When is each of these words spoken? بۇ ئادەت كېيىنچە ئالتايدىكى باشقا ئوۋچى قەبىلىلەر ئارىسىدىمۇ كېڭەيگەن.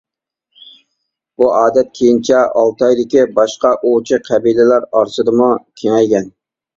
بۇ 1.41 1.49
ئادەت 1.57 1.91
كېيىنچە 1.99 2.39
ئالتايدىكى 2.61 3.25
باشقا 3.35 3.73
ئوۋچى 3.89 4.19
قەبىلىلەر 4.31 4.89
ئارىسىدىمۇ 4.95 5.51
كېڭەيگەن. 5.83 6.27